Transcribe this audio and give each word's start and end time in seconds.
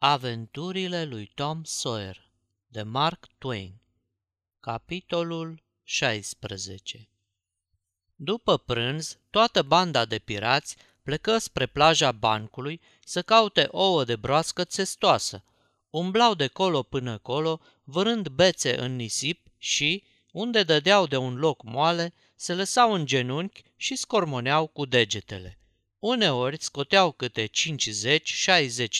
Aventurile 0.00 1.04
lui 1.04 1.30
Tom 1.34 1.64
Sawyer 1.64 2.30
de 2.66 2.82
Mark 2.82 3.26
Twain 3.38 3.80
Capitolul 4.60 5.62
16 5.82 7.08
După 8.14 8.58
prânz, 8.58 9.18
toată 9.30 9.62
banda 9.62 10.04
de 10.04 10.18
pirați 10.18 10.76
plecă 11.02 11.38
spre 11.38 11.66
plaja 11.66 12.12
bancului 12.12 12.80
să 13.04 13.22
caute 13.22 13.68
ouă 13.70 14.04
de 14.04 14.16
broască 14.16 14.64
țestoasă. 14.64 15.44
Umblau 15.90 16.34
de 16.34 16.46
colo 16.46 16.82
până 16.82 17.18
colo, 17.18 17.60
vârând 17.84 18.28
bețe 18.28 18.80
în 18.80 18.96
nisip 18.96 19.48
și, 19.56 20.04
unde 20.32 20.62
dădeau 20.62 21.06
de 21.06 21.16
un 21.16 21.36
loc 21.36 21.62
moale, 21.62 22.14
se 22.34 22.54
lăsau 22.54 22.92
în 22.92 23.06
genunchi 23.06 23.62
și 23.76 23.96
scormoneau 23.96 24.66
cu 24.66 24.84
degetele. 24.84 25.57
Uneori 25.98 26.62
scoteau 26.62 27.12
câte 27.12 27.46
50-60 27.46 27.50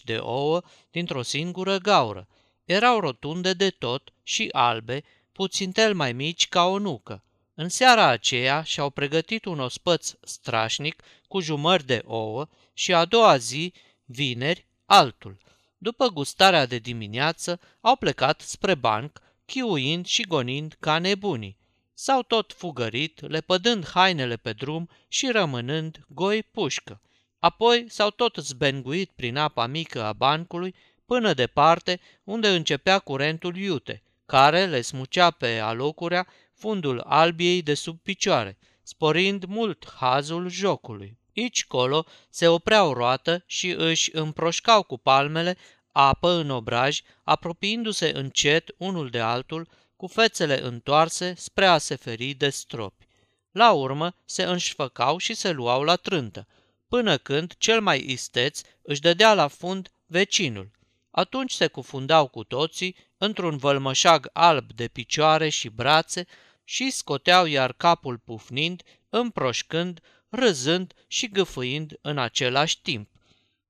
de 0.04 0.16
ouă 0.16 0.62
dintr-o 0.90 1.22
singură 1.22 1.78
gaură. 1.78 2.28
Erau 2.64 3.00
rotunde 3.00 3.52
de 3.52 3.70
tot 3.70 4.12
și 4.22 4.48
albe, 4.52 5.04
puțin 5.32 5.72
tel 5.72 5.94
mai 5.94 6.12
mici 6.12 6.48
ca 6.48 6.64
o 6.64 6.79
nucă. 6.79 7.22
În 7.54 7.68
seara 7.68 8.06
aceea 8.06 8.62
și-au 8.62 8.90
pregătit 8.90 9.44
un 9.44 9.61
ospăț 9.61 10.12
strașnic 10.22 11.03
cu 11.29 11.40
jumări 11.40 11.86
de 11.86 12.03
ouă 12.04 12.48
și 12.72 12.94
a 12.94 13.04
doua 13.04 13.36
zi, 13.36 13.72
vineri, 14.04 14.67
altul. 14.86 15.39
După 15.78 16.08
gustarea 16.08 16.67
de 16.67 16.78
dimineață, 16.78 17.61
au 17.80 17.96
plecat 17.96 18.40
spre 18.40 18.75
banc, 18.75 19.20
chiuind 19.46 20.06
și 20.06 20.22
gonind 20.22 20.76
ca 20.80 20.98
nebunii. 20.98 21.57
S-au 22.00 22.22
tot 22.22 22.52
fugărit, 22.52 23.20
lepădând 23.20 23.88
hainele 23.88 24.36
pe 24.36 24.52
drum 24.52 24.89
și 25.08 25.30
rămânând 25.30 26.04
goi 26.08 26.43
pușcă. 26.43 27.00
Apoi 27.39 27.84
s-au 27.89 28.11
tot 28.11 28.36
zbenguit 28.36 29.11
prin 29.11 29.36
apa 29.36 29.66
mică 29.66 30.03
a 30.03 30.12
bancului 30.12 30.75
până 31.06 31.34
departe 31.34 32.00
unde 32.25 32.48
începea 32.48 32.98
curentul 32.98 33.56
iute, 33.56 34.03
care 34.27 34.67
le 34.67 34.81
smucea 34.81 35.31
pe 35.31 35.58
alocurea 35.58 36.27
fundul 36.55 37.00
albiei 37.00 37.62
de 37.62 37.75
sub 37.75 37.98
picioare, 38.03 38.58
sporind 38.83 39.45
mult 39.45 39.92
hazul 39.97 40.48
jocului. 40.48 41.19
Ici 41.33 41.64
colo 41.64 42.05
se 42.30 42.48
opreau 42.48 42.92
roată 42.92 43.42
și 43.47 43.70
își 43.70 44.17
împroșcau 44.17 44.83
cu 44.83 44.98
palmele 44.98 45.56
apă 45.92 46.30
în 46.30 46.51
obraj, 46.51 47.01
apropiindu-se 47.25 48.12
încet 48.14 48.75
unul 48.77 49.11
de 49.11 49.20
altul, 49.20 49.69
cu 49.99 50.07
fețele 50.07 50.63
întoarse 50.63 51.35
spre 51.37 51.67
a 51.67 51.79
se 51.79 51.95
feri 51.95 52.35
de 52.35 52.49
stropi. 52.49 53.07
La 53.51 53.73
urmă 53.73 54.15
se 54.25 54.43
înșfăcau 54.43 55.19
și 55.19 55.35
se 55.35 55.51
luau 55.51 55.83
la 55.83 55.97
trântă, 55.97 56.47
până 56.89 57.17
când 57.17 57.55
cel 57.59 57.81
mai 57.81 58.05
isteț 58.11 58.61
își 58.83 59.01
dădea 59.01 59.35
la 59.35 59.49
fund 59.49 59.91
vecinul. 60.07 60.71
Atunci 61.11 61.53
se 61.53 61.67
cufundau 61.67 62.29
cu 62.29 62.45
toții 62.45 62.97
într-un 63.17 63.57
vălmășag 63.57 64.31
alb 64.33 64.73
de 64.73 64.89
picioare 64.89 65.49
și 65.49 65.69
brațe 65.69 66.27
și 66.65 66.91
scoteau 66.91 67.47
iar 67.47 67.73
capul 67.73 68.19
pufnind, 68.19 68.83
împroșcând, 69.09 70.01
râzând 70.29 70.93
și 71.07 71.29
gâfâind 71.29 71.99
în 72.01 72.19
același 72.19 72.81
timp. 72.81 73.09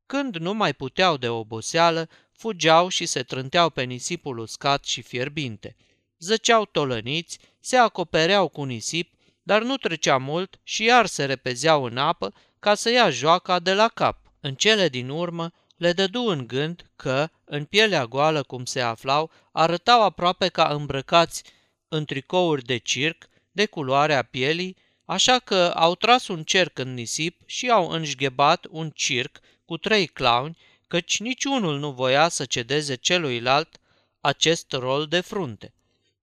Când 0.06 0.36
nu 0.36 0.54
mai 0.54 0.72
puteau 0.72 1.16
de 1.16 1.28
oboseală, 1.28 2.08
fugeau 2.32 2.88
și 2.88 3.06
se 3.06 3.22
trânteau 3.22 3.70
pe 3.70 3.82
nisipul 3.82 4.38
uscat 4.38 4.84
și 4.84 5.02
fierbinte. 5.02 5.76
Zăceau 6.18 6.64
tolăniți, 6.64 7.38
se 7.60 7.76
acopereau 7.76 8.48
cu 8.48 8.64
nisip, 8.64 9.12
dar 9.42 9.62
nu 9.62 9.76
trecea 9.76 10.16
mult 10.16 10.60
și 10.62 10.84
iar 10.84 11.06
se 11.06 11.24
repezeau 11.24 11.84
în 11.84 11.96
apă 11.96 12.34
ca 12.58 12.74
să 12.74 12.90
ia 12.90 13.10
joaca 13.10 13.58
de 13.58 13.74
la 13.74 13.88
cap. 13.88 14.32
În 14.40 14.54
cele 14.54 14.88
din 14.88 15.08
urmă, 15.08 15.52
le 15.76 15.92
dădu 15.92 16.20
în 16.20 16.46
gând 16.46 16.90
că, 16.96 17.28
în 17.44 17.64
pielea 17.64 18.06
goală 18.06 18.42
cum 18.42 18.64
se 18.64 18.80
aflau, 18.80 19.30
arătau 19.52 20.02
aproape 20.02 20.48
ca 20.48 20.68
îmbrăcați 20.68 21.42
în 21.88 22.04
tricouri 22.04 22.64
de 22.64 22.76
circ, 22.76 23.28
de 23.50 23.66
culoarea 23.66 24.22
pielii, 24.22 24.76
așa 25.04 25.38
că 25.38 25.72
au 25.74 25.94
tras 25.94 26.28
un 26.28 26.44
cerc 26.44 26.78
în 26.78 26.94
nisip 26.94 27.40
și 27.46 27.70
au 27.70 27.90
înșghebat 27.90 28.66
un 28.70 28.90
circ 28.90 29.40
cu 29.64 29.76
trei 29.76 30.06
clowni, 30.06 30.58
căci 30.88 31.20
niciunul 31.20 31.78
nu 31.78 31.92
voia 31.92 32.28
să 32.28 32.44
cedeze 32.44 32.94
celuilalt 32.94 33.80
acest 34.20 34.72
rol 34.72 35.06
de 35.06 35.20
frunte. 35.20 35.72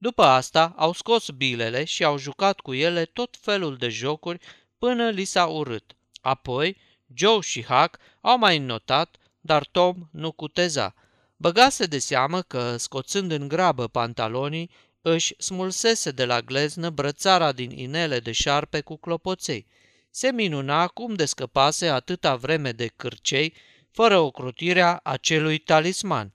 După 0.05 0.23
asta 0.23 0.73
au 0.77 0.93
scos 0.93 1.29
bilele 1.29 1.83
și 1.83 2.03
au 2.03 2.17
jucat 2.17 2.59
cu 2.59 2.73
ele 2.73 3.05
tot 3.05 3.37
felul 3.41 3.77
de 3.77 3.89
jocuri 3.89 4.39
până 4.77 5.09
li 5.09 5.23
s-a 5.23 5.45
urât. 5.45 5.95
Apoi, 6.21 6.77
Joe 7.13 7.39
și 7.39 7.63
Huck 7.63 7.99
au 8.21 8.37
mai 8.37 8.57
notat, 8.57 9.15
dar 9.39 9.65
Tom 9.71 10.07
nu 10.11 10.31
cuteza. 10.31 10.95
Băgase 11.37 11.85
de 11.85 11.99
seamă 11.99 12.41
că, 12.41 12.77
scoțând 12.77 13.31
în 13.31 13.47
grabă 13.47 13.87
pantalonii, 13.87 14.69
își 15.01 15.35
smulsese 15.37 16.11
de 16.11 16.25
la 16.25 16.41
gleznă 16.41 16.89
brățara 16.89 17.51
din 17.51 17.71
inele 17.71 18.19
de 18.19 18.31
șarpe 18.31 18.81
cu 18.81 18.97
clopoței. 18.97 19.67
Se 20.09 20.31
minuna 20.31 20.87
cum 20.87 21.13
de 21.13 21.25
scăpase 21.25 21.87
atâta 21.87 22.35
vreme 22.35 22.71
de 22.71 22.87
cârcei, 22.87 23.53
fără 23.91 24.17
ocrotirea 24.17 24.99
acelui 25.03 25.57
talisman. 25.57 26.33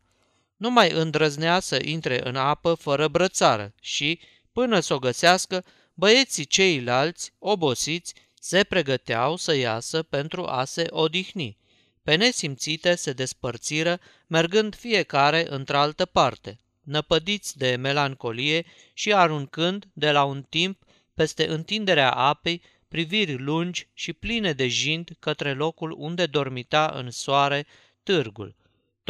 Nu 0.61 0.71
mai 0.71 0.91
îndrăznea 0.91 1.61
să 1.61 1.79
intre 1.85 2.29
în 2.29 2.37
apă 2.37 2.75
fără 2.75 3.09
brățară 3.09 3.75
și, 3.81 4.21
până 4.53 4.81
să 4.81 4.95
o 4.95 4.99
găsească, 4.99 5.65
băieții 5.95 6.45
ceilalți, 6.45 7.33
obosiți, 7.39 8.15
se 8.41 8.65
pregăteau 8.65 9.37
să 9.37 9.55
iasă 9.55 10.03
pentru 10.03 10.45
a 10.45 10.65
se 10.65 10.87
odihni. 10.91 11.57
Pe 12.03 12.15
nesimțite 12.15 12.95
se 12.95 13.13
despărțiră, 13.13 14.01
mergând 14.27 14.75
fiecare 14.75 15.47
într-altă 15.49 16.07
parte, 16.07 16.59
năpădiți 16.81 17.59
de 17.59 17.77
melancolie 17.77 18.65
și 18.93 19.13
aruncând 19.13 19.85
de 19.93 20.11
la 20.11 20.25
un 20.25 20.43
timp 20.43 20.83
peste 21.15 21.49
întinderea 21.49 22.11
apei 22.11 22.63
priviri 22.89 23.39
lungi 23.39 23.89
și 23.95 24.13
pline 24.13 24.53
de 24.53 24.69
jind 24.69 25.11
către 25.19 25.53
locul 25.53 25.95
unde 25.99 26.27
dormita 26.27 26.93
în 26.95 27.11
soare 27.11 27.67
târgul. 28.03 28.59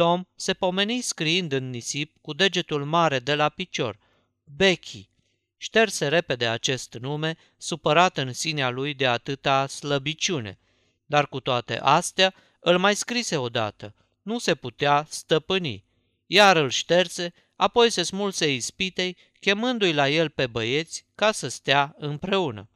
Tom 0.01 0.23
se 0.35 0.53
pomeni 0.53 1.01
scriind 1.01 1.51
în 1.51 1.69
nisip 1.69 2.17
cu 2.21 2.33
degetul 2.33 2.85
mare 2.85 3.19
de 3.19 3.35
la 3.35 3.49
picior, 3.49 3.99
Becky, 4.43 5.09
Șterse 5.57 6.07
repede 6.07 6.47
acest 6.47 6.93
nume, 6.93 7.37
supărat 7.57 8.17
în 8.17 8.33
sinea 8.33 8.69
lui 8.69 8.93
de 8.93 9.07
atâta 9.07 9.67
slăbiciune. 9.67 10.59
Dar 11.05 11.27
cu 11.27 11.39
toate 11.39 11.79
astea, 11.79 12.33
îl 12.59 12.77
mai 12.77 12.95
scrise 12.95 13.37
odată. 13.37 13.93
Nu 14.21 14.39
se 14.39 14.55
putea 14.55 15.05
stăpâni. 15.09 15.83
Iar 16.25 16.55
îl 16.55 16.69
șterse, 16.69 17.33
apoi 17.55 17.89
se 17.89 18.03
smulse 18.03 18.53
ispitei, 18.53 19.17
chemându-i 19.39 19.93
la 19.93 20.09
el 20.09 20.29
pe 20.29 20.47
băieți 20.47 21.05
ca 21.15 21.31
să 21.31 21.47
stea 21.47 21.95
împreună. 21.97 22.69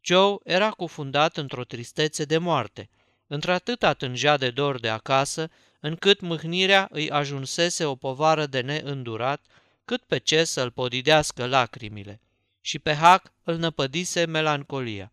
Joe 0.00 0.36
era 0.44 0.70
cufundat 0.70 1.36
într-o 1.36 1.64
tristețe 1.64 2.24
de 2.24 2.38
moarte. 2.38 2.88
Într-atât 3.26 3.82
atângea 3.82 4.36
de 4.36 4.50
dor 4.50 4.80
de 4.80 4.88
acasă, 4.88 5.50
încât 5.82 6.20
mâhnirea 6.20 6.88
îi 6.90 7.10
ajunsese 7.10 7.84
o 7.84 7.94
povară 7.94 8.46
de 8.46 8.60
neîndurat 8.60 9.44
cât 9.84 10.02
pe 10.02 10.18
ce 10.18 10.44
să-l 10.44 10.70
podidească 10.70 11.46
lacrimile. 11.46 12.20
Și 12.60 12.78
pe 12.78 12.94
Hac 12.94 13.32
îl 13.42 13.56
năpădise 13.56 14.24
melancolia. 14.24 15.12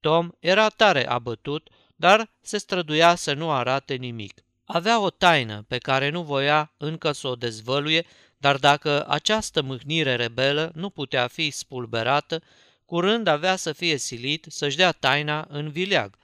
Tom 0.00 0.30
era 0.38 0.68
tare 0.68 1.08
abătut, 1.08 1.68
dar 1.96 2.30
se 2.40 2.58
străduia 2.58 3.14
să 3.14 3.32
nu 3.32 3.50
arate 3.50 3.94
nimic. 3.94 4.44
Avea 4.64 5.00
o 5.00 5.10
taină 5.10 5.64
pe 5.68 5.78
care 5.78 6.08
nu 6.08 6.22
voia 6.22 6.72
încă 6.76 7.12
să 7.12 7.28
o 7.28 7.34
dezvăluie, 7.34 8.06
dar 8.38 8.56
dacă 8.56 9.04
această 9.08 9.62
mâhnire 9.62 10.14
rebelă 10.14 10.70
nu 10.74 10.90
putea 10.90 11.26
fi 11.26 11.50
spulberată, 11.50 12.42
curând 12.84 13.26
avea 13.26 13.56
să 13.56 13.72
fie 13.72 13.96
silit 13.96 14.46
să-și 14.48 14.76
dea 14.76 14.92
taina 14.92 15.46
în 15.48 15.70
vileag. 15.70 16.16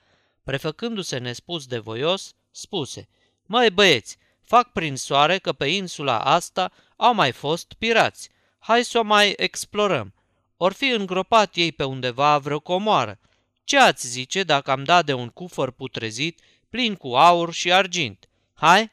Prefăcându-se 0.44 1.19
nespus 1.19 1.66
de 1.66 1.78
voios, 1.78 2.34
spuse, 2.50 3.09
Măi 3.47 3.71
băieți, 3.71 4.19
fac 4.43 4.72
prin 4.72 4.97
soare 4.97 5.38
că 5.38 5.53
pe 5.53 5.66
insula 5.66 6.21
asta 6.21 6.72
au 6.97 7.15
mai 7.15 7.33
fost 7.33 7.72
pirați. 7.78 8.28
Hai 8.59 8.84
să 8.84 8.98
o 8.98 9.03
mai 9.03 9.34
explorăm. 9.36 10.15
Or 10.57 10.72
fi 10.72 10.89
îngropat 10.89 11.57
ei 11.57 11.72
pe 11.72 11.84
undeva 11.84 12.39
vreo 12.39 12.60
comoară. 12.60 13.18
Ce 13.65 13.78
ați 13.78 14.07
zice 14.07 14.42
dacă 14.42 14.71
am 14.71 14.84
dat 14.84 15.04
de 15.04 15.13
un 15.13 15.28
cufăr 15.28 15.71
putrezit 15.71 16.41
plin 16.71 16.95
cu 16.95 17.15
aur 17.15 17.53
și 17.53 17.72
argint? 17.72 18.28
Hai? 18.54 18.92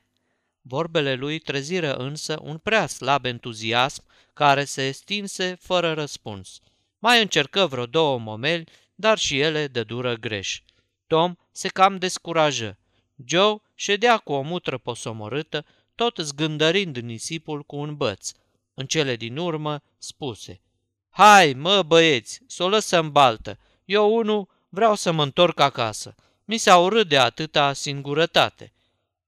Vorbele 0.62 1.14
lui 1.14 1.40
treziră 1.40 1.96
însă 1.96 2.40
un 2.42 2.58
prea 2.58 2.88
slab 2.88 3.26
entuziasm 3.26 4.04
care 4.34 4.64
se 4.64 4.92
stinse 4.92 5.58
fără 5.62 5.94
răspuns. 5.94 6.60
Mai 7.00 7.22
încercă 7.22 7.66
vreo 7.66 7.86
două 7.86 8.20
momeli, 8.20 8.68
dar 8.96 9.18
și 9.18 9.40
ele 9.40 9.68
de 9.68 9.84
dură 9.84 10.16
greș. 10.16 10.62
Tom 11.08 11.36
se 11.52 11.68
cam 11.68 11.98
descurajă. 11.98 12.78
Joe 13.26 13.62
ședea 13.76 14.18
cu 14.18 14.32
o 14.32 14.42
mutră 14.42 14.78
posomorâtă, 14.78 15.66
tot 15.96 16.18
zgândărind 16.18 16.98
nisipul 16.98 17.64
cu 17.64 17.76
un 17.76 17.96
băț. 17.96 18.32
În 18.74 18.86
cele 18.86 19.16
din 19.16 19.38
urmă 19.38 19.82
spuse, 19.98 20.62
Hai, 21.10 21.54
mă 21.54 21.84
băieți, 21.84 22.42
să 22.48 22.64
o 22.64 22.70
lăsăm 22.70 23.12
baltă. 23.12 23.60
Eu, 23.86 24.16
unu, 24.16 24.50
vreau 24.70 24.96
să 24.96 25.12
mă 25.12 25.24
întorc 25.24 25.60
acasă. 25.60 26.16
Mi 26.46 26.58
s-a 26.58 26.78
urât 26.78 27.08
de 27.08 27.18
atâta 27.18 27.74
singurătate. 27.74 28.74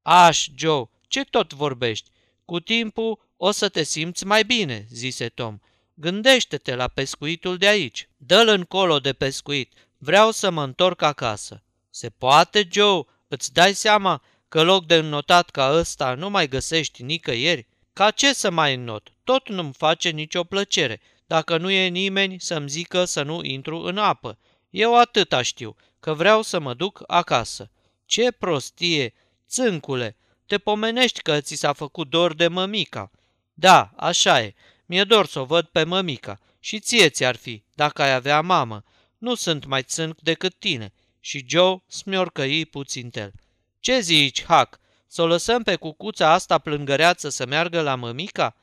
Aș, 0.01 0.47
Joe, 0.55 0.89
ce 1.07 1.23
tot 1.23 1.53
vorbești? 1.53 2.09
Cu 2.45 2.59
timpul 2.59 3.19
o 3.37 3.51
să 3.51 3.69
te 3.69 3.83
simți 3.83 4.25
mai 4.25 4.43
bine, 4.43 4.87
zise 4.89 5.29
Tom. 5.29 5.59
Gândește-te 5.93 6.75
la 6.75 6.87
pescuitul 6.87 7.57
de 7.57 7.67
aici. 7.67 8.09
Dă-l 8.17 8.47
încolo 8.47 8.99
de 8.99 9.13
pescuit. 9.13 9.73
Vreau 9.97 10.31
să 10.31 10.49
mă 10.49 10.63
întorc 10.63 11.01
acasă. 11.01 11.63
Se 11.89 12.09
poate, 12.09 12.67
Joe? 12.71 13.05
Îți 13.33 13.53
dai 13.53 13.73
seama 13.73 14.21
că 14.49 14.63
loc 14.63 14.85
de 14.85 14.95
înnotat 14.95 15.49
ca 15.49 15.71
ăsta 15.73 16.13
nu 16.13 16.29
mai 16.29 16.47
găsești 16.47 17.03
nicăieri? 17.03 17.67
Ca 17.93 18.11
ce 18.11 18.33
să 18.33 18.51
mai 18.51 18.73
înnot? 18.73 19.13
Tot 19.23 19.49
nu-mi 19.49 19.73
face 19.73 20.09
nicio 20.09 20.43
plăcere, 20.43 21.01
dacă 21.27 21.57
nu 21.57 21.71
e 21.71 21.87
nimeni 21.87 22.39
să-mi 22.39 22.69
zică 22.69 23.05
să 23.05 23.23
nu 23.23 23.43
intru 23.43 23.77
în 23.77 23.97
apă. 23.97 24.37
Eu 24.69 24.99
atâta 24.99 25.41
știu, 25.41 25.75
că 25.99 26.13
vreau 26.13 26.41
să 26.41 26.59
mă 26.59 26.73
duc 26.73 27.03
acasă. 27.07 27.71
Ce 28.05 28.31
prostie! 28.31 29.13
Țâncule, 29.47 30.17
te 30.45 30.57
pomenești 30.57 31.21
că 31.21 31.41
ți 31.41 31.55
s-a 31.55 31.73
făcut 31.73 32.09
dor 32.09 32.35
de 32.35 32.47
mămica. 32.47 33.11
Da, 33.53 33.91
așa 33.95 34.41
e. 34.41 34.53
Mi-e 34.85 35.03
dor 35.03 35.27
să 35.27 35.39
o 35.39 35.45
văd 35.45 35.65
pe 35.65 35.83
mămica. 35.83 36.39
Și 36.59 36.79
ție 36.79 37.09
ți-ar 37.09 37.35
fi, 37.35 37.63
dacă 37.75 38.01
ai 38.01 38.13
avea 38.13 38.41
mamă. 38.41 38.83
Nu 39.17 39.35
sunt 39.35 39.65
mai 39.65 39.83
țânc 39.83 40.21
decât 40.21 40.53
tine. 40.59 40.93
Și 41.25 41.45
Joe 41.47 41.83
smiorcăi 41.87 42.65
puțin 42.65 43.09
tel. 43.09 43.33
Ce 43.79 43.99
zici, 43.99 44.43
Hac? 44.43 44.79
Să 45.07 45.21
o 45.21 45.27
lăsăm 45.27 45.63
pe 45.63 45.75
cucuța 45.75 46.31
asta 46.31 46.57
plângăreață 46.57 47.29
să 47.29 47.45
meargă 47.45 47.81
la 47.81 47.95
mămica? 47.95 48.55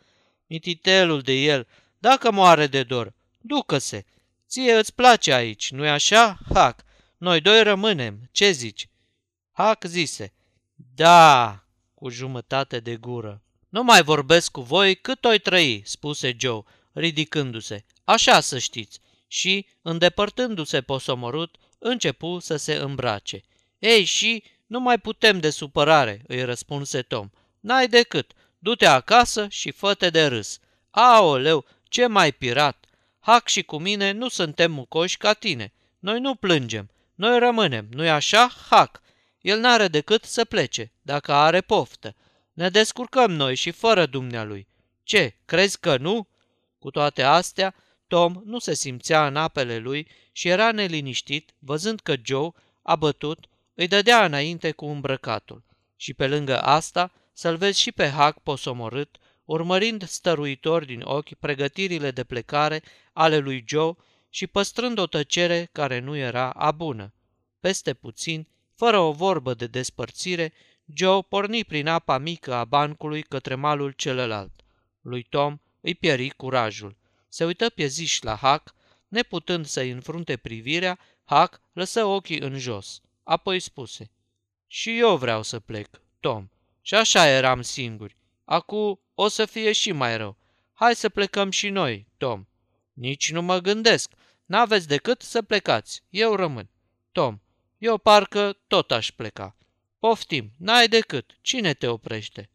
Mititelul 0.46 1.20
de 1.20 1.32
el, 1.32 1.66
dacă 1.98 2.30
moare 2.30 2.66
de 2.66 2.82
dor, 2.82 3.14
ducă-se. 3.38 4.04
Ție 4.48 4.74
îți 4.74 4.94
place 4.94 5.32
aici, 5.32 5.70
nu-i 5.70 5.88
așa, 5.88 6.38
Hac? 6.54 6.84
Noi 7.16 7.40
doi 7.40 7.62
rămânem, 7.62 8.28
ce 8.32 8.50
zici? 8.50 8.88
Hac 9.52 9.84
zise, 9.84 10.32
da, 10.94 11.64
cu 11.94 12.08
jumătate 12.08 12.80
de 12.80 12.96
gură. 12.96 13.42
Nu 13.68 13.82
mai 13.82 14.02
vorbesc 14.02 14.50
cu 14.50 14.60
voi 14.60 14.94
cât 14.94 15.24
oi 15.24 15.38
trăi, 15.38 15.82
spuse 15.84 16.36
Joe, 16.38 16.62
ridicându-se. 16.92 17.84
Așa 18.04 18.40
să 18.40 18.58
știți. 18.58 19.00
Și, 19.26 19.66
îndepărtându-se 19.82 20.80
posomorât, 20.80 21.56
începu 21.80 22.38
să 22.38 22.56
se 22.56 22.74
îmbrace. 22.74 23.42
Ei, 23.78 24.04
și 24.04 24.44
nu 24.66 24.80
mai 24.80 24.98
putem 24.98 25.40
de 25.40 25.50
supărare, 25.50 26.22
îi 26.26 26.44
răspunse 26.44 27.02
Tom. 27.02 27.30
N-ai 27.60 27.88
decât, 27.88 28.32
du-te 28.58 28.86
acasă 28.86 29.46
și 29.48 29.70
fă 29.70 30.08
de 30.10 30.26
râs. 30.26 30.58
Aoleu, 30.90 31.64
ce 31.88 32.06
mai 32.06 32.32
pirat! 32.32 32.84
Hac 33.20 33.48
și 33.48 33.62
cu 33.62 33.78
mine 33.78 34.10
nu 34.10 34.28
suntem 34.28 34.72
mucoși 34.72 35.16
ca 35.16 35.32
tine. 35.32 35.72
Noi 35.98 36.20
nu 36.20 36.34
plângem, 36.34 36.90
noi 37.14 37.38
rămânem, 37.38 37.86
nu-i 37.90 38.10
așa, 38.10 38.50
Hac? 38.68 39.02
El 39.40 39.60
n-are 39.60 39.88
decât 39.88 40.24
să 40.24 40.44
plece, 40.44 40.92
dacă 41.02 41.32
are 41.32 41.60
poftă. 41.60 42.14
Ne 42.52 42.68
descurcăm 42.68 43.30
noi 43.30 43.54
și 43.54 43.70
fără 43.70 44.06
dumnealui. 44.06 44.66
Ce, 45.02 45.34
crezi 45.44 45.78
că 45.78 45.96
nu? 45.96 46.28
Cu 46.78 46.90
toate 46.90 47.22
astea, 47.22 47.74
Tom 48.10 48.42
nu 48.44 48.58
se 48.58 48.74
simțea 48.74 49.26
în 49.26 49.36
apele 49.36 49.78
lui 49.78 50.06
și 50.32 50.48
era 50.48 50.72
neliniștit, 50.72 51.54
văzând 51.58 52.00
că 52.00 52.14
Joe, 52.22 52.50
abătut, 52.82 53.46
îi 53.74 53.88
dădea 53.88 54.24
înainte 54.24 54.70
cu 54.70 54.86
îmbrăcatul. 54.86 55.64
Și 55.96 56.14
pe 56.14 56.28
lângă 56.28 56.60
asta, 56.62 57.12
să-l 57.32 57.56
vezi 57.56 57.80
și 57.80 57.92
pe 57.92 58.08
Hac 58.08 58.38
posomorât, 58.42 59.16
urmărind 59.44 60.06
stăruitor 60.08 60.84
din 60.84 61.00
ochi 61.00 61.34
pregătirile 61.34 62.10
de 62.10 62.24
plecare 62.24 62.82
ale 63.12 63.38
lui 63.38 63.64
Joe 63.66 63.92
și 64.30 64.46
păstrând 64.46 64.98
o 64.98 65.06
tăcere 65.06 65.68
care 65.72 65.98
nu 65.98 66.16
era 66.16 66.50
a 66.50 66.70
bună. 66.70 67.12
Peste 67.60 67.94
puțin, 67.94 68.48
fără 68.74 68.98
o 68.98 69.12
vorbă 69.12 69.54
de 69.54 69.66
despărțire, 69.66 70.52
Joe 70.94 71.22
porni 71.22 71.64
prin 71.64 71.86
apa 71.86 72.18
mică 72.18 72.54
a 72.54 72.64
bancului 72.64 73.22
către 73.22 73.54
malul 73.54 73.90
celălalt. 73.90 74.52
Lui 75.00 75.22
Tom 75.22 75.58
îi 75.80 75.94
pieri 75.94 76.28
curajul. 76.28 76.98
Se 77.32 77.44
uită 77.44 77.68
pieziș 77.68 78.20
la 78.20 78.36
Hac, 78.36 78.74
neputând 79.08 79.66
să-i 79.66 79.90
înfrunte 79.90 80.36
privirea, 80.36 80.98
Hac 81.24 81.60
lăsă 81.72 82.04
ochii 82.04 82.40
în 82.40 82.58
jos. 82.58 83.00
Apoi 83.22 83.60
spuse, 83.60 84.10
Și 84.66 84.98
eu 84.98 85.16
vreau 85.16 85.42
să 85.42 85.60
plec, 85.60 86.00
Tom. 86.20 86.48
Și 86.82 86.94
așa 86.94 87.26
eram 87.26 87.62
singuri. 87.62 88.16
Acu 88.44 89.00
o 89.14 89.28
să 89.28 89.46
fie 89.46 89.72
și 89.72 89.92
mai 89.92 90.16
rău. 90.16 90.36
Hai 90.72 90.94
să 90.94 91.08
plecăm 91.08 91.50
și 91.50 91.68
noi, 91.68 92.06
Tom. 92.16 92.46
Nici 92.92 93.32
nu 93.32 93.42
mă 93.42 93.58
gândesc. 93.58 94.12
N-aveți 94.44 94.88
decât 94.88 95.22
să 95.22 95.42
plecați. 95.42 96.02
Eu 96.08 96.34
rămân. 96.34 96.68
Tom, 97.12 97.40
eu 97.78 97.98
parcă 97.98 98.58
tot 98.66 98.90
aș 98.90 99.10
pleca. 99.10 99.56
Poftim, 99.98 100.52
n-ai 100.56 100.88
decât. 100.88 101.38
Cine 101.40 101.74
te 101.74 101.86
oprește? 101.86 102.50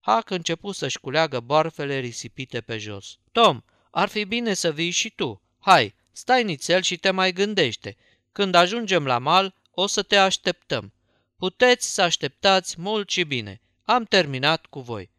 Hac 0.00 0.30
începu 0.30 0.72
să-și 0.72 1.00
culeagă 1.00 1.40
barfele 1.40 1.98
risipite 1.98 2.60
pe 2.60 2.78
jos. 2.78 3.18
Tom, 3.32 3.62
ar 3.96 4.08
fi 4.08 4.24
bine 4.24 4.54
să 4.54 4.72
vii 4.72 4.90
și 4.90 5.10
tu. 5.10 5.42
Hai, 5.58 5.94
stai 6.12 6.44
nițel 6.44 6.82
și 6.82 6.96
te 6.96 7.10
mai 7.10 7.32
gândește. 7.32 7.96
Când 8.32 8.54
ajungem 8.54 9.06
la 9.06 9.18
mal, 9.18 9.54
o 9.70 9.86
să 9.86 10.02
te 10.02 10.16
așteptăm. 10.16 10.92
Puteți 11.36 11.94
să 11.94 12.02
așteptați 12.02 12.80
mult 12.80 13.10
și 13.10 13.22
bine. 13.22 13.60
Am 13.82 14.04
terminat 14.04 14.66
cu 14.66 14.80
voi. 14.80 15.10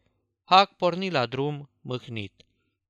Hac 0.44 0.76
porni 0.76 1.10
la 1.10 1.26
drum, 1.26 1.70
mâhnit. 1.80 2.32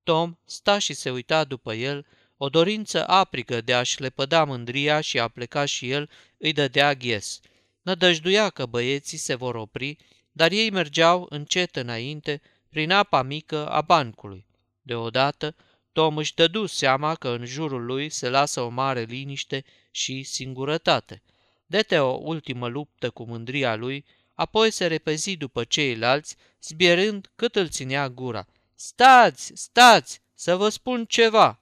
Tom 0.02 0.38
sta 0.44 0.78
și 0.78 0.92
se 0.92 1.10
uita 1.10 1.44
după 1.44 1.74
el, 1.74 2.06
o 2.36 2.48
dorință 2.48 3.08
aprigă 3.08 3.60
de 3.60 3.74
a-și 3.74 4.00
lepăda 4.00 4.44
mândria 4.44 5.00
și 5.00 5.18
a 5.18 5.28
pleca 5.28 5.64
și 5.64 5.90
el 5.90 6.10
îi 6.38 6.52
dădea 6.52 6.94
ghes. 6.94 7.40
Nădăjduia 7.82 8.50
că 8.50 8.66
băieții 8.66 9.18
se 9.18 9.34
vor 9.34 9.54
opri, 9.54 9.96
dar 10.32 10.50
ei 10.50 10.70
mergeau 10.70 11.26
încet 11.28 11.76
înainte, 11.76 12.40
prin 12.68 12.90
apa 12.90 13.22
mică 13.22 13.68
a 13.68 13.80
bancului. 13.80 14.46
Deodată, 14.82 15.54
Tom 15.96 16.16
își 16.16 16.34
dădu 16.34 16.66
seama 16.66 17.14
că 17.14 17.28
în 17.28 17.44
jurul 17.44 17.84
lui 17.84 18.08
se 18.08 18.28
lasă 18.28 18.60
o 18.60 18.68
mare 18.68 19.02
liniște 19.02 19.64
și 19.90 20.22
singurătate. 20.22 21.22
Dete 21.66 21.98
o 21.98 22.18
ultimă 22.22 22.68
luptă 22.68 23.10
cu 23.10 23.24
mândria 23.24 23.74
lui, 23.74 24.04
apoi 24.34 24.70
se 24.70 24.86
repezi 24.86 25.36
după 25.36 25.64
ceilalți, 25.64 26.36
zbierând 26.62 27.30
cât 27.36 27.56
îl 27.56 27.68
ținea 27.68 28.08
gura. 28.08 28.46
Stați, 28.74 29.52
stați, 29.54 30.20
să 30.34 30.56
vă 30.56 30.68
spun 30.68 31.04
ceva! 31.04 31.60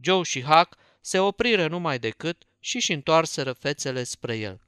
Joe 0.00 0.22
și 0.22 0.42
Huck 0.42 0.76
se 1.00 1.18
opriră 1.18 1.68
numai 1.68 1.98
decât 1.98 2.42
și-și 2.60 2.92
întoarseră 2.92 3.52
fețele 3.52 4.04
spre 4.04 4.36
el. 4.36 4.60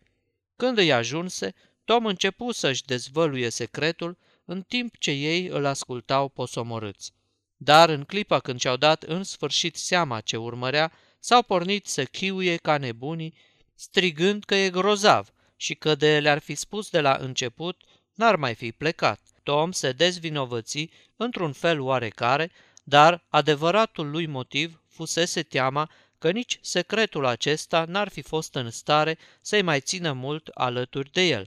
Când 0.57 0.79
îi 0.79 0.93
ajunse, 0.93 1.55
Tom 1.85 2.07
începu 2.07 2.53
să-și 2.53 2.85
dezvăluie 2.85 3.49
secretul, 3.49 4.19
în 4.45 4.63
timp 4.63 4.99
ce 4.99 5.11
ei 5.11 5.47
îl 5.47 5.65
ascultau 5.65 6.29
posomorâți. 6.29 7.15
Dar 7.57 7.89
în 7.89 8.05
clipa 8.05 8.41
când 8.41 8.61
și-au 8.61 8.77
dat 8.77 9.03
în 9.03 9.25
sfârșit 9.25 9.77
seama 9.77 10.21
ce 10.21 10.37
urmărea, 10.37 10.93
s-au 11.21 11.43
pornit 11.43 11.87
să 11.87 12.05
chiuie 12.05 12.57
ca 12.57 12.79
nebunii, 12.79 13.35
strigând 13.75 14.45
că 14.45 14.55
e 14.55 14.71
grozav 14.71 15.33
și 15.57 15.75
că 15.75 15.95
de 15.95 16.21
le-ar 16.21 16.39
fi 16.39 16.55
spus 16.55 16.91
de 16.91 17.01
la 17.01 17.17
început, 17.21 17.83
n-ar 18.15 18.37
mai 18.37 18.55
fi 18.55 18.73
plecat. 18.73 19.21
Tom 19.43 19.73
se 19.73 19.93
dezvinovăți 19.93 20.91
într-un 21.17 21.53
fel 21.53 21.81
oarecare, 21.81 22.51
dar 22.85 23.25
adevăratul 23.29 24.11
lui 24.11 24.27
motiv 24.27 24.81
fusese 24.89 25.43
teama 25.43 25.91
că 26.19 26.31
nici 26.31 26.59
secretul 26.63 27.27
acesta 27.27 27.85
n-ar 27.85 28.09
fi 28.09 28.23
fost 28.23 28.55
în 28.55 28.71
stare 28.71 29.19
să-i 29.41 29.63
mai 29.63 29.81
țină 29.81 30.13
mult 30.13 30.49
alături 30.55 31.11
de 31.13 31.23
el. 31.23 31.47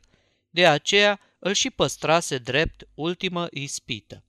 De 0.50 0.68
aceea 0.68 1.20
îl 1.40 1.54
și 1.54 1.70
păstrase 1.70 2.38
drept 2.38 2.88
ultimă 2.94 3.48
ispită. 3.52 4.24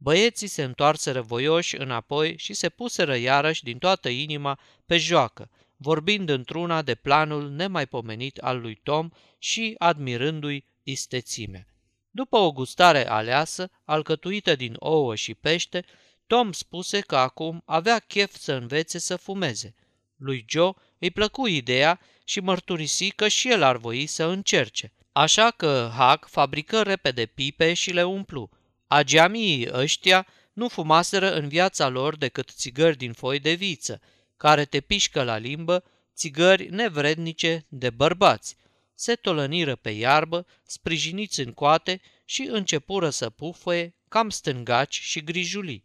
Băieții 0.00 0.46
se 0.46 0.62
întoarseră 0.62 1.20
voioși 1.20 1.76
înapoi 1.76 2.36
și 2.36 2.52
se 2.52 2.68
puseră 2.68 3.16
iarăși 3.16 3.62
din 3.62 3.78
toată 3.78 4.08
inima 4.08 4.58
pe 4.86 4.96
joacă, 4.96 5.50
vorbind 5.76 6.28
într-una 6.28 6.82
de 6.82 6.94
planul 6.94 7.50
nemaipomenit 7.50 8.38
al 8.38 8.60
lui 8.60 8.74
Tom 8.82 9.08
și 9.38 9.74
admirându-i 9.78 10.64
istețimea. 10.82 11.66
După 12.10 12.36
o 12.36 12.52
gustare 12.52 13.08
aleasă, 13.08 13.70
alcătuită 13.84 14.56
din 14.56 14.76
ouă 14.78 15.14
și 15.14 15.34
pește, 15.34 15.84
Tom 16.26 16.52
spuse 16.52 17.00
că 17.00 17.16
acum 17.16 17.62
avea 17.64 17.98
chef 17.98 18.34
să 18.36 18.52
învețe 18.52 18.98
să 18.98 19.16
fumeze. 19.16 19.74
Lui 20.16 20.44
Joe 20.48 20.72
îi 20.98 21.10
plăcu 21.10 21.46
ideea 21.46 22.00
și 22.24 22.40
mărturisi 22.40 23.10
că 23.10 23.28
și 23.28 23.50
el 23.50 23.62
ar 23.62 23.76
voi 23.76 24.06
să 24.06 24.24
încerce. 24.24 24.92
Așa 25.12 25.50
că 25.50 25.90
Huck 25.98 26.28
fabrică 26.28 26.82
repede 26.82 27.26
pipe 27.26 27.74
și 27.74 27.90
le 27.90 28.02
umplu. 28.02 28.50
Ageamii 28.88 29.68
ăștia 29.72 30.26
nu 30.52 30.68
fumaseră 30.68 31.34
în 31.34 31.48
viața 31.48 31.88
lor 31.88 32.16
decât 32.16 32.50
țigări 32.50 32.96
din 32.96 33.12
foi 33.12 33.38
de 33.38 33.52
viță, 33.52 34.00
care 34.36 34.64
te 34.64 34.80
pișcă 34.80 35.22
la 35.22 35.36
limbă, 35.36 35.84
țigări 36.14 36.70
nevrednice 36.70 37.64
de 37.68 37.90
bărbați. 37.90 38.56
Se 38.94 39.14
tolăniră 39.14 39.76
pe 39.76 39.90
iarbă, 39.90 40.46
sprijiniți 40.66 41.40
în 41.40 41.52
coate 41.52 42.00
și 42.24 42.48
începură 42.50 43.10
să 43.10 43.30
pufăie, 43.30 43.94
cam 44.08 44.30
stângaci 44.30 45.00
și 45.00 45.24
grijulii. 45.24 45.84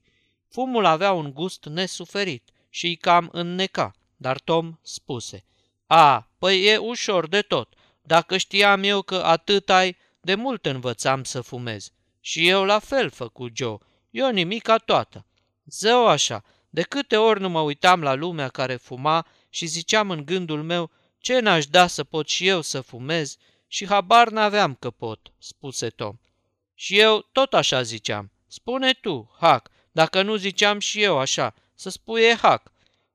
Fumul 0.50 0.86
avea 0.86 1.12
un 1.12 1.33
gust 1.33 1.65
nesuferit 1.65 2.50
și 2.69 2.86
îi 2.86 2.95
cam 2.95 3.29
înneca, 3.31 3.95
dar 4.15 4.39
Tom 4.39 4.79
spuse, 4.81 5.45
A, 5.88 6.29
păi 6.38 6.65
e 6.65 6.77
ușor 6.77 7.27
de 7.27 7.41
tot. 7.41 7.74
Dacă 8.01 8.38
știam 8.38 8.83
eu 8.83 9.01
că 9.01 9.15
atât 9.15 9.69
ai, 9.69 9.98
de 10.22 10.36
mult 10.36 10.65
învățam 10.65 11.24
să 11.24 11.41
fumez. 11.41 11.91
Și 12.25 12.48
eu 12.48 12.63
la 12.63 12.80
fel, 12.80 13.10
făcut 13.10 13.51
Joe. 13.56 13.77
Eu 14.10 14.32
nimica 14.32 14.77
toată. 14.77 15.25
Zău 15.65 16.08
așa, 16.08 16.44
de 16.70 16.82
câte 16.82 17.18
ori 17.18 17.39
nu 17.39 17.50
mă 17.50 17.60
uitam 17.60 18.01
la 18.01 18.13
lumea 18.13 18.48
care 18.48 18.75
fuma 18.75 19.27
și 19.50 19.65
ziceam 19.65 20.10
în 20.10 20.25
gândul 20.25 20.63
meu, 20.63 20.92
ce 21.18 21.39
n-aș 21.39 21.65
da 21.65 21.88
să 21.88 22.03
pot 22.03 22.27
și 22.27 22.48
eu 22.48 22.62
să 22.62 22.82
fumez? 22.82 23.38
Și 23.68 23.88
habar 23.88 24.30
n-aveam 24.30 24.75
că 24.75 24.89
pot, 24.89 25.32
spuse 25.38 25.89
Tom. 25.89 26.15
Și 26.74 27.00
eu 27.00 27.30
tot 27.32 27.53
așa 27.53 27.82
ziceam. 27.82 28.32
Spune 28.48 28.92
tu, 28.92 29.36
Hac, 29.39 29.70
dacă 29.92 30.22
nu 30.22 30.36
ziceam 30.36 30.80
și 30.80 31.01
eu 31.01 31.18
așa, 31.18 31.53
să 31.75 31.89
spui 31.89 32.36
Hac. 32.36 32.72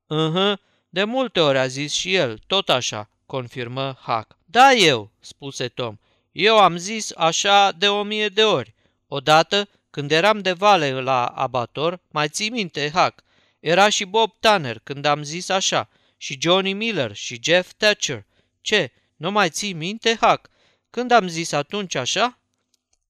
uh 0.06 0.52
de 0.88 1.04
multe 1.04 1.40
ori 1.40 1.58
a 1.58 1.66
zis 1.66 1.92
și 1.92 2.14
el, 2.14 2.38
tot 2.46 2.68
așa, 2.68 3.10
confirmă 3.26 3.98
Hac. 4.00 4.38
Da, 4.44 4.72
eu, 4.72 5.10
spuse 5.20 5.68
Tom. 5.68 5.96
Eu 6.32 6.58
am 6.58 6.76
zis 6.76 7.12
așa 7.16 7.72
de 7.72 7.88
o 7.88 8.02
mie 8.02 8.28
de 8.28 8.44
ori. 8.44 8.76
Odată, 9.08 9.68
când 9.90 10.10
eram 10.10 10.38
de 10.38 10.52
vale 10.52 11.00
la 11.00 11.26
abator, 11.26 12.00
mai 12.10 12.28
ții 12.28 12.50
minte, 12.50 12.90
Hac, 12.94 13.22
era 13.60 13.88
și 13.88 14.04
Bob 14.04 14.32
Tanner 14.40 14.78
când 14.78 15.04
am 15.04 15.22
zis 15.22 15.48
așa, 15.48 15.88
și 16.16 16.38
Johnny 16.40 16.72
Miller 16.72 17.14
și 17.14 17.40
Jeff 17.42 17.72
Thatcher. 17.76 18.26
Ce, 18.60 18.92
nu 19.16 19.30
mai 19.30 19.50
ții 19.50 19.72
minte, 19.72 20.16
Hac? 20.20 20.50
Când 20.90 21.10
am 21.10 21.28
zis 21.28 21.52
atunci 21.52 21.94
așa? 21.94 22.38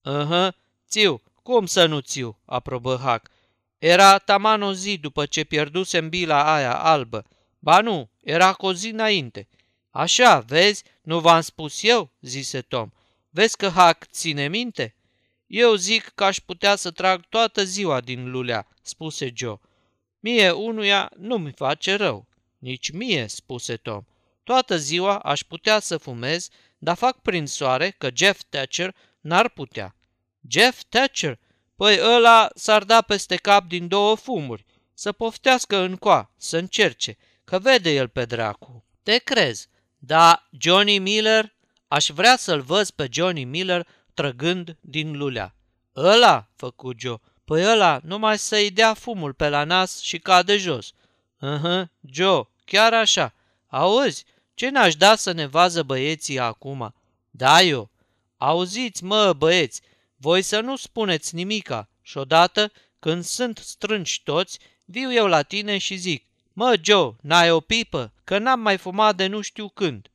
uh 0.03 0.47
țiu, 0.87 1.21
cum 1.43 1.65
să 1.65 1.85
nu 1.85 1.99
țiu, 1.99 2.39
aprobă 2.45 2.99
Hac. 3.03 3.29
Era 3.77 4.17
taman 4.17 4.61
o 4.61 4.73
zi 4.73 4.97
după 4.97 5.25
ce 5.25 5.43
pierdusem 5.43 6.09
bila 6.09 6.53
aia 6.53 6.77
albă. 6.77 7.25
Ba 7.59 7.81
nu, 7.81 8.09
era 8.23 8.53
cu 8.53 8.65
o 8.65 8.73
zi 8.73 8.89
înainte. 8.89 9.47
Așa, 9.89 10.39
vezi, 10.39 10.83
nu 11.01 11.19
v-am 11.19 11.41
spus 11.41 11.83
eu, 11.83 12.11
zise 12.21 12.61
Tom. 12.61 12.89
Vezi 13.29 13.57
că 13.57 13.69
Hac 13.69 14.05
ține 14.05 14.47
minte? 14.47 14.95
Eu 15.49 15.75
zic 15.75 16.11
că 16.15 16.23
aș 16.23 16.39
putea 16.39 16.75
să 16.75 16.91
trag 16.91 17.25
toată 17.29 17.63
ziua 17.63 18.01
din 18.01 18.31
lulea, 18.31 18.67
spuse 18.81 19.31
Joe. 19.35 19.59
Mie 20.19 20.51
unuia 20.51 21.11
nu 21.17 21.37
mi 21.37 21.51
face 21.51 21.95
rău. 21.95 22.27
Nici 22.57 22.91
mie, 22.91 23.27
spuse 23.27 23.75
Tom. 23.77 24.03
Toată 24.43 24.77
ziua 24.77 25.17
aș 25.17 25.41
putea 25.41 25.79
să 25.79 25.97
fumez, 25.97 26.49
dar 26.77 26.95
fac 26.95 27.21
prin 27.21 27.45
soare 27.45 27.89
că 27.89 28.09
Jeff 28.13 28.41
Thatcher 28.49 28.95
n-ar 29.21 29.49
putea. 29.49 29.95
Jeff 30.49 30.81
Thatcher? 30.89 31.39
Păi 31.75 31.99
ăla 32.01 32.49
s-ar 32.55 32.83
da 32.83 33.01
peste 33.01 33.35
cap 33.35 33.67
din 33.67 33.87
două 33.87 34.15
fumuri. 34.15 34.65
Să 34.93 35.11
poftească 35.11 35.77
încoa, 35.77 36.33
să 36.37 36.57
încerce, 36.57 37.17
că 37.43 37.59
vede 37.59 37.89
el 37.89 38.07
pe 38.07 38.25
dracu. 38.25 38.85
Te 39.03 39.17
crezi, 39.17 39.67
dar 39.97 40.49
Johnny 40.59 40.99
Miller? 40.99 41.55
Aș 41.87 42.09
vrea 42.09 42.35
să-l 42.37 42.61
văz 42.61 42.89
pe 42.89 43.07
Johnny 43.11 43.43
Miller 43.43 43.87
trăgând 44.19 44.77
din 44.81 45.17
lulea. 45.17 45.55
Ăla, 45.95 46.49
făcut 46.55 46.99
Joe, 46.99 47.21
păi 47.45 47.65
ăla 47.65 47.99
numai 48.03 48.37
să-i 48.37 48.71
dea 48.71 48.93
fumul 48.93 49.33
pe 49.33 49.49
la 49.49 49.63
nas 49.63 49.99
și 49.99 50.19
cade 50.19 50.57
jos. 50.57 50.93
uh 51.39 51.81
Joe, 52.11 52.47
chiar 52.65 52.93
așa. 52.93 53.33
Auzi, 53.67 54.25
ce 54.53 54.69
n-aș 54.69 54.95
da 54.95 55.15
să 55.15 55.31
ne 55.31 55.45
vază 55.45 55.83
băieții 55.83 56.39
acum? 56.39 56.93
Da, 57.29 57.61
eu. 57.61 57.89
Auziți, 58.37 59.03
mă, 59.03 59.33
băieți, 59.33 59.81
voi 60.15 60.41
să 60.41 60.59
nu 60.59 60.75
spuneți 60.75 61.35
nimica 61.35 61.89
și 62.01 62.17
odată, 62.17 62.71
când 62.99 63.23
sunt 63.23 63.57
strânși 63.57 64.23
toți, 64.23 64.59
viu 64.85 65.13
eu 65.13 65.27
la 65.27 65.41
tine 65.41 65.77
și 65.77 65.95
zic, 65.95 66.25
mă, 66.53 66.75
Joe, 66.81 67.15
n-ai 67.21 67.51
o 67.51 67.59
pipă, 67.59 68.13
că 68.23 68.37
n-am 68.37 68.59
mai 68.59 68.77
fumat 68.77 69.15
de 69.15 69.27
nu 69.27 69.41
știu 69.41 69.69
când. 69.69 70.11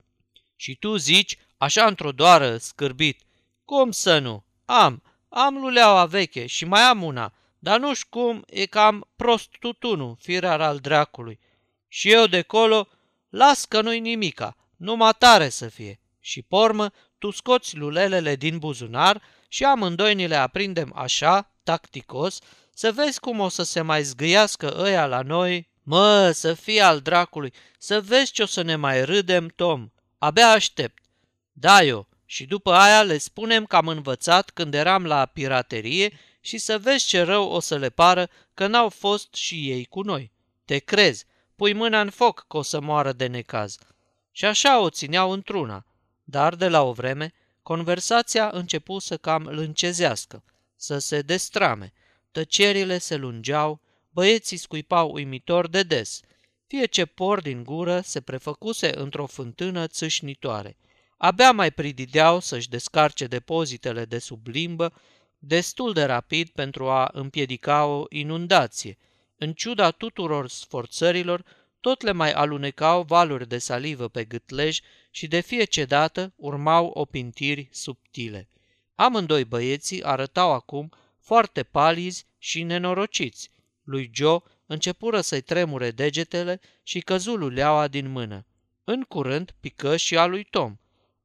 Și 0.56 0.74
tu 0.74 0.96
zici, 0.96 1.38
așa 1.56 1.86
într-o 1.86 2.12
doară, 2.12 2.56
scârbit, 2.56 3.22
cum 3.64 3.90
să 3.90 4.18
nu? 4.18 4.44
Am, 4.64 5.02
am 5.28 5.56
luleaua 5.56 6.06
veche 6.06 6.46
și 6.46 6.64
mai 6.64 6.80
am 6.80 7.02
una, 7.02 7.32
dar 7.58 7.78
nu 7.78 7.94
știu 7.94 8.08
cum 8.10 8.44
e 8.46 8.66
cam 8.66 9.08
prost 9.16 9.48
tutunul, 9.60 10.16
firar 10.20 10.60
al 10.60 10.78
dracului. 10.78 11.38
Și 11.88 12.10
eu 12.10 12.26
de 12.26 12.42
colo, 12.42 12.88
las 13.28 13.64
că 13.64 13.80
nu-i 13.80 14.00
nimica, 14.00 14.56
numai 14.76 15.12
tare 15.18 15.48
să 15.48 15.68
fie. 15.68 16.00
Și 16.20 16.42
pormă, 16.42 16.90
tu 17.18 17.30
scoți 17.30 17.76
lulelele 17.76 18.36
din 18.36 18.58
buzunar 18.58 19.22
și 19.48 19.64
amândoi 19.64 20.14
ni 20.14 20.26
le 20.26 20.36
aprindem 20.36 20.92
așa, 20.94 21.50
tacticos, 21.62 22.38
să 22.74 22.92
vezi 22.92 23.20
cum 23.20 23.40
o 23.40 23.48
să 23.48 23.62
se 23.62 23.80
mai 23.80 24.02
zgâiască 24.02 24.74
ăia 24.78 25.06
la 25.06 25.20
noi. 25.20 25.72
Mă, 25.82 26.30
să 26.30 26.54
fie 26.54 26.80
al 26.80 27.00
dracului, 27.00 27.52
să 27.78 28.00
vezi 28.00 28.32
ce 28.32 28.42
o 28.42 28.46
să 28.46 28.62
ne 28.62 28.76
mai 28.76 29.04
râdem, 29.04 29.48
Tom. 29.56 29.90
Abia 30.18 30.50
aștept. 30.50 31.02
Da, 31.52 31.82
eu. 31.82 32.08
Și 32.26 32.46
după 32.46 32.72
aia 32.72 33.02
le 33.02 33.18
spunem 33.18 33.64
că 33.64 33.76
am 33.76 33.88
învățat 33.88 34.50
când 34.50 34.74
eram 34.74 35.04
la 35.04 35.26
piraterie 35.26 36.18
și 36.40 36.58
să 36.58 36.78
vezi 36.78 37.06
ce 37.06 37.22
rău 37.22 37.48
o 37.48 37.60
să 37.60 37.76
le 37.76 37.90
pară 37.90 38.30
că 38.54 38.66
n-au 38.66 38.88
fost 38.88 39.34
și 39.34 39.70
ei 39.70 39.84
cu 39.84 40.02
noi. 40.02 40.32
Te 40.64 40.78
crezi, 40.78 41.24
pui 41.56 41.72
mâna 41.72 42.00
în 42.00 42.10
foc 42.10 42.44
că 42.48 42.56
o 42.56 42.62
să 42.62 42.80
moară 42.80 43.12
de 43.12 43.26
necaz. 43.26 43.78
Și 44.32 44.44
așa 44.44 44.80
o 44.80 44.90
țineau 44.90 45.30
într-una. 45.30 45.86
Dar 46.24 46.54
de 46.54 46.68
la 46.68 46.82
o 46.82 46.92
vreme, 46.92 47.34
conversația 47.62 48.50
începu 48.52 48.98
să 48.98 49.16
cam 49.16 49.42
lâncezească, 49.42 50.44
să 50.76 50.98
se 50.98 51.20
destrame. 51.20 51.92
Tăcerile 52.32 52.98
se 52.98 53.16
lungeau, 53.16 53.80
băieții 54.10 54.56
scuipau 54.56 55.12
uimitor 55.12 55.68
de 55.68 55.82
des. 55.82 56.20
Fie 56.66 56.84
ce 56.84 57.04
por 57.04 57.40
din 57.40 57.64
gură 57.64 58.00
se 58.00 58.20
prefăcuse 58.20 58.98
într-o 58.98 59.26
fântână 59.26 59.86
țâșnitoare. 59.86 60.76
Abia 61.24 61.52
mai 61.52 61.70
pridideau 61.70 62.40
să-și 62.40 62.68
descarce 62.68 63.26
depozitele 63.26 64.04
de 64.04 64.18
sub 64.18 64.46
limbă, 64.46 64.92
destul 65.38 65.92
de 65.92 66.04
rapid 66.04 66.48
pentru 66.48 66.88
a 66.88 67.10
împiedica 67.12 67.84
o 67.84 68.04
inundație. 68.08 68.98
În 69.36 69.52
ciuda 69.52 69.90
tuturor 69.90 70.48
sforțărilor, 70.48 71.44
tot 71.80 72.02
le 72.02 72.12
mai 72.12 72.32
alunecau 72.32 73.02
valuri 73.02 73.48
de 73.48 73.58
salivă 73.58 74.08
pe 74.08 74.24
gâtlej 74.24 74.78
și 75.10 75.26
de 75.26 75.40
fiecare 75.40 75.86
dată 75.86 76.32
urmau 76.36 76.86
opintiri 76.86 77.68
subtile. 77.70 78.48
Amândoi 78.94 79.44
băieții 79.44 80.02
arătau 80.02 80.52
acum 80.52 80.92
foarte 81.20 81.62
palizi 81.62 82.26
și 82.38 82.62
nenorociți. 82.62 83.50
Lui 83.82 84.10
Joe 84.14 84.42
începură 84.66 85.20
să-i 85.20 85.40
tremure 85.40 85.90
degetele 85.90 86.60
și 86.82 87.00
căzu 87.00 87.34
luleaua 87.34 87.88
din 87.88 88.10
mână. 88.10 88.46
În 88.84 89.02
curând 89.02 89.54
pică 89.60 89.96
și 89.96 90.16
a 90.16 90.26
lui 90.26 90.44
Tom. 90.44 90.76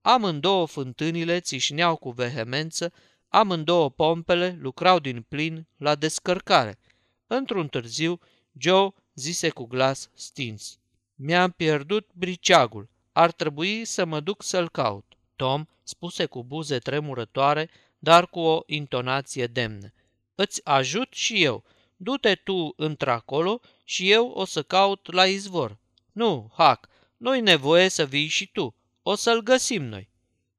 Amândouă 0.02 0.68
fântânile 0.68 1.40
țișneau 1.40 1.96
cu 1.96 2.12
vehemență, 2.12 2.94
amândouă 3.28 3.90
pompele 3.90 4.58
lucrau 4.62 5.00
din 5.00 5.26
plin 5.30 5.68
la 5.78 5.96
descărcare. 5.96 6.80
Într-un 7.28 7.68
târziu, 7.68 8.20
Joe 8.58 8.90
zise 9.14 9.50
cu 9.50 9.66
glas 9.66 10.10
stins. 10.14 10.80
Mi-am 11.16 11.52
pierdut 11.52 12.10
briceagul. 12.14 12.90
Ar 13.12 13.32
trebui 13.32 13.86
să 13.86 14.06
mă 14.06 14.20
duc 14.20 14.44
să-l 14.44 14.70
caut. 14.70 15.18
Tom 15.36 15.66
spuse 15.84 16.26
cu 16.26 16.44
buze 16.44 16.80
tremurătoare, 16.80 17.70
dar 17.98 18.28
cu 18.28 18.40
o 18.40 18.62
intonație 18.66 19.48
demnă. 19.48 19.94
Îți 20.36 20.62
ajut 20.64 21.14
și 21.14 21.44
eu. 21.44 21.64
Du-te 21.96 22.36
tu 22.36 22.74
într-acolo 22.76 23.60
și 23.84 24.12
eu 24.12 24.28
o 24.28 24.46
să 24.46 24.64
caut 24.64 25.12
la 25.12 25.26
izvor. 25.26 25.78
Nu, 26.12 26.52
Hac, 26.54 26.90
nu-i 27.18 27.42
nevoie 27.42 27.90
să 27.90 28.06
vii 28.06 28.28
și 28.28 28.48
tu. 28.52 28.76
O 29.12 29.16
să-l 29.16 29.42
găsim 29.42 29.84
noi. 29.84 30.10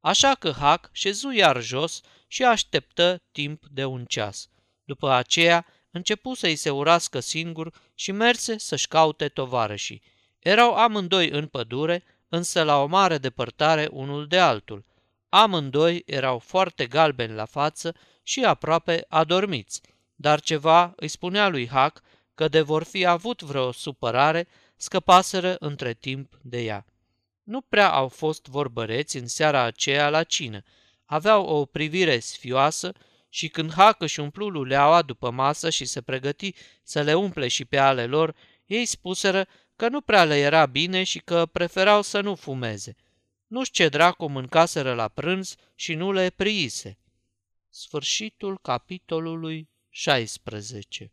Așa 0.01 0.35
că 0.35 0.53
Hac 0.53 0.89
șezu 0.93 1.31
iar 1.31 1.63
jos 1.63 2.01
și 2.27 2.45
așteptă 2.45 3.23
timp 3.33 3.65
de 3.71 3.85
un 3.85 4.05
ceas. 4.05 4.49
După 4.85 5.11
aceea, 5.11 5.67
începu 5.91 6.35
să-i 6.35 6.57
se 6.57 6.71
urască 6.71 7.21
singur 7.21 7.73
și 7.95 8.13
merse 8.13 8.59
să-și 8.59 8.89
caute 8.89 9.29
tovarășii. 9.29 10.03
Erau 10.39 10.75
amândoi 10.75 11.29
în 11.29 11.47
pădure, 11.47 12.05
însă 12.29 12.63
la 12.63 12.83
o 12.83 12.87
mare 12.87 13.19
depărtare 13.19 13.89
unul 13.93 14.27
de 14.27 14.39
altul. 14.39 14.85
Amândoi 15.29 16.03
erau 16.07 16.39
foarte 16.39 16.87
galbeni 16.87 17.35
la 17.35 17.45
față 17.45 17.95
și 18.23 18.45
aproape 18.45 19.05
adormiți, 19.09 19.81
dar 20.15 20.41
ceva 20.41 20.93
îi 20.97 21.09
spunea 21.09 21.49
lui 21.49 21.69
Hac 21.69 22.01
că 22.35 22.49
de 22.49 22.61
vor 22.61 22.83
fi 22.83 23.05
avut 23.05 23.43
vreo 23.43 23.73
supărare, 23.73 24.49
scăpaseră 24.77 25.57
între 25.59 25.95
timp 25.95 26.39
de 26.43 26.63
ea. 26.63 26.85
Nu 27.51 27.61
prea 27.61 27.93
au 27.93 28.09
fost 28.09 28.47
vorbăreți 28.47 29.17
în 29.17 29.27
seara 29.27 29.63
aceea 29.63 30.09
la 30.09 30.23
cină. 30.23 30.63
Aveau 31.05 31.45
o 31.47 31.65
privire 31.65 32.19
sfioasă 32.19 32.93
și 33.29 33.49
când 33.49 33.73
Hac 33.73 34.01
își 34.01 34.21
umplu 34.21 34.49
luleaua 34.49 35.03
după 35.03 35.31
masă 35.31 35.71
și 35.71 35.85
se 35.85 36.01
pregăti 36.01 36.55
să 36.83 37.03
le 37.03 37.15
umple 37.15 37.49
și 37.49 37.65
pe 37.65 37.77
ale 37.77 38.07
lor, 38.07 38.35
ei 38.67 38.85
spuseră 38.85 39.47
că 39.77 39.89
nu 39.89 40.01
prea 40.01 40.25
le 40.25 40.37
era 40.37 40.67
bine 40.67 41.03
și 41.03 41.19
că 41.19 41.47
preferau 41.47 42.03
să 42.03 42.21
nu 42.21 42.35
fumeze. 42.35 42.97
Nu 43.47 43.65
știu 43.65 43.85
ce 43.85 43.91
dracu 43.91 44.27
mâncaseră 44.27 44.95
la 44.95 45.09
prânz 45.09 45.55
și 45.75 45.95
nu 45.95 46.13
le 46.13 46.31
priise. 46.31 46.99
Sfârșitul 47.69 48.59
capitolului 48.59 49.69
16 49.89 51.13